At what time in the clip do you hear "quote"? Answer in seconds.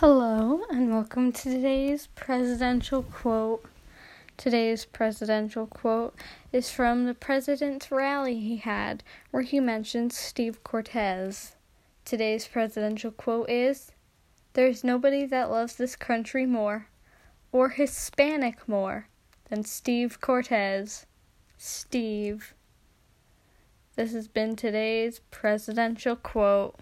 3.02-3.64, 5.66-6.14, 13.10-13.48, 26.16-26.78